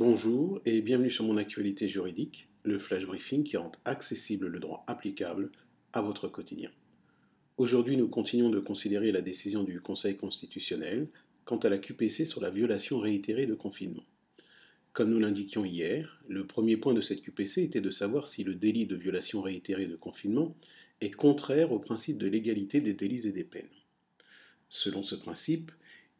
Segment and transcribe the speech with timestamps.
[0.00, 4.84] Bonjour et bienvenue sur mon actualité juridique, le flash briefing qui rend accessible le droit
[4.86, 5.50] applicable
[5.92, 6.70] à votre quotidien.
[7.56, 11.08] Aujourd'hui, nous continuons de considérer la décision du Conseil constitutionnel
[11.44, 14.04] quant à la QPC sur la violation réitérée de confinement.
[14.92, 18.54] Comme nous l'indiquions hier, le premier point de cette QPC était de savoir si le
[18.54, 20.54] délit de violation réitérée de confinement
[21.00, 23.66] est contraire au principe de l'égalité des délits et des peines.
[24.68, 25.72] Selon ce principe,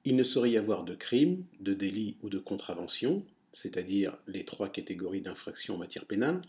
[0.04, 4.70] il ne saurait y avoir de crime, de délit ou de contravention, c'est-à-dire les trois
[4.70, 6.42] catégories d'infractions en matière pénale,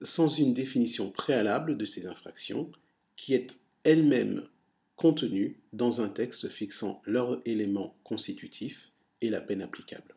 [0.00, 2.70] sans une définition préalable de ces infractions
[3.16, 4.48] qui est elle-même
[4.96, 10.14] contenue dans un texte fixant leur élément constitutif et la peine applicable.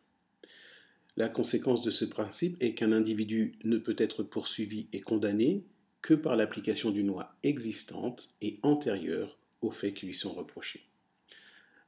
[1.16, 5.64] La conséquence de ce principe est qu'un individu ne peut être poursuivi et condamné
[6.02, 10.84] que par l'application d'une loi existante et antérieure aux faits qui lui sont reprochés.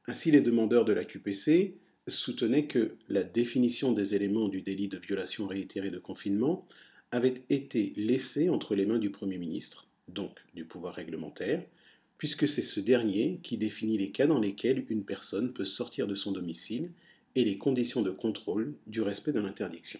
[0.07, 1.77] Ainsi, les demandeurs de la QPC
[2.09, 6.67] soutenaient que la définition des éléments du délit de violation réitérée de confinement
[7.11, 11.63] avait été laissée entre les mains du Premier ministre, donc du pouvoir réglementaire,
[12.17, 16.15] puisque c'est ce dernier qui définit les cas dans lesquels une personne peut sortir de
[16.15, 16.91] son domicile
[17.35, 19.99] et les conditions de contrôle du respect de l'interdiction.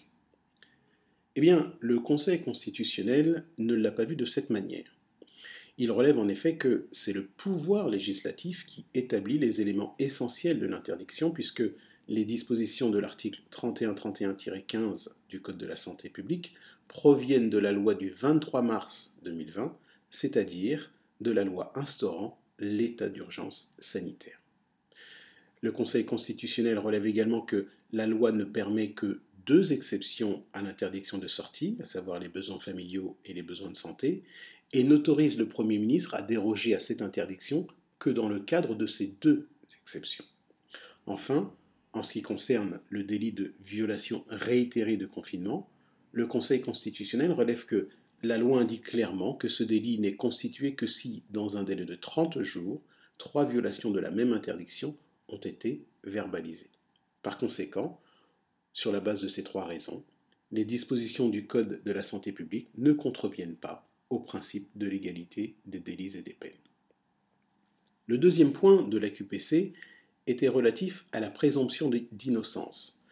[1.36, 4.96] Eh bien, le Conseil constitutionnel ne l'a pas vu de cette manière.
[5.78, 10.66] Il relève en effet que c'est le pouvoir législatif qui établit les éléments essentiels de
[10.66, 11.62] l'interdiction, puisque
[12.10, 16.54] les dispositions de l'article 3131-15 du Code de la santé publique
[16.88, 19.78] proviennent de la loi du 23 mars 2020,
[20.10, 24.40] c'est-à-dire de la loi instaurant l'état d'urgence sanitaire.
[25.60, 31.18] Le Conseil constitutionnel relève également que la loi ne permet que deux exceptions à l'interdiction
[31.18, 34.24] de sortie, à savoir les besoins familiaux et les besoins de santé,
[34.72, 37.68] et n'autorise le Premier ministre à déroger à cette interdiction
[38.00, 39.48] que dans le cadre de ces deux
[39.80, 40.24] exceptions.
[41.06, 41.54] Enfin,
[41.92, 45.68] en ce qui concerne le délit de violation réitérée de confinement,
[46.12, 47.88] le Conseil constitutionnel relève que
[48.22, 51.94] la loi indique clairement que ce délit n'est constitué que si, dans un délai de
[51.94, 52.82] 30 jours,
[53.18, 54.96] trois violations de la même interdiction
[55.28, 56.70] ont été verbalisées.
[57.22, 58.00] Par conséquent,
[58.72, 60.04] sur la base de ces trois raisons,
[60.52, 65.56] les dispositions du Code de la santé publique ne contreviennent pas au principe de l'égalité
[65.66, 66.52] des délits et des peines.
[68.06, 69.72] Le deuxième point de la QPC
[70.30, 73.04] était relatif à la présomption d'innocence.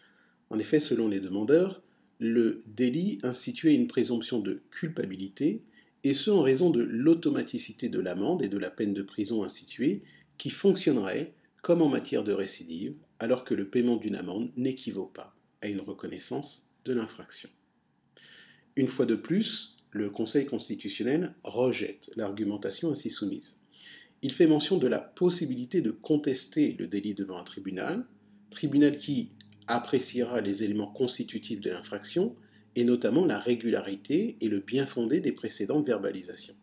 [0.51, 1.83] En effet, selon les demandeurs,
[2.19, 5.63] le délit instituait une présomption de culpabilité,
[6.05, 10.03] et ce en raison de l'automaticité de l'amende et de la peine de prison instituée,
[10.39, 15.35] qui fonctionnerait comme en matière de récidive, alors que le paiement d'une amende n'équivaut pas
[15.61, 17.51] à une reconnaissance de l'infraction.
[18.77, 23.57] Une fois de plus, le Conseil constitutionnel rejette l'argumentation ainsi soumise.
[24.23, 28.05] Il fait mention de la possibilité de contester le délit devant un tribunal,
[28.51, 29.33] tribunal qui
[29.67, 32.35] appréciera les éléments constitutifs de l'infraction,
[32.75, 36.55] et notamment la régularité et le bien fondé des précédentes verbalisations.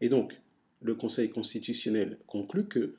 [0.00, 0.40] Et donc,
[0.80, 2.94] le Conseil constitutionnel conclut que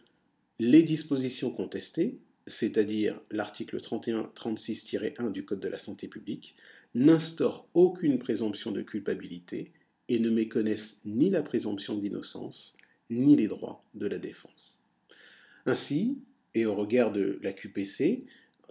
[0.59, 6.55] les dispositions contestées, c'est-à-dire l'article 31-36-1 du Code de la santé publique,
[6.95, 9.71] n'instaurent aucune présomption de culpabilité
[10.09, 12.77] et ne méconnaissent ni la présomption d'innocence,
[13.09, 14.83] ni les droits de la défense.
[15.65, 16.19] Ainsi,
[16.53, 18.25] et au regard de la QPC,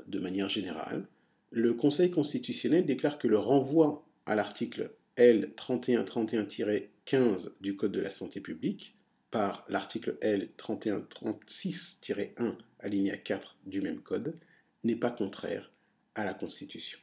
[0.07, 1.07] de manière générale,
[1.51, 8.11] le Conseil constitutionnel déclare que le renvoi à l'article L 3131-15 du Code de la
[8.11, 8.97] santé publique
[9.31, 14.39] par l'article L 3136-1 alinéa 4 du même code
[14.85, 15.71] n'est pas contraire
[16.15, 16.99] à la Constitution.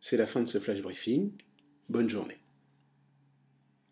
[0.00, 1.32] C'est la fin de ce flash briefing.
[1.88, 2.38] Bonne journée.